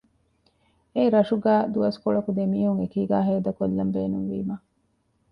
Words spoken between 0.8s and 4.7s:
އެއީ ރަށުގައި ދުވަސްކޮޅަކު ދެމީހުން އެކީގައި ހޭދަކޮށްލަން ބޭނުންވީމަ